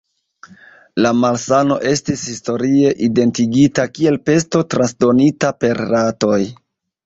[1.05, 6.45] La malsano estis historie identigita kiel pesto transdonita per ratoj.